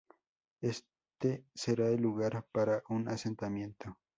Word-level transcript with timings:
Este 0.63 1.45
será 1.53 1.89
el 1.89 2.01
lugar 2.01 2.43
para 2.51 2.81
un 2.89 3.07
asentamiento". 3.07 3.99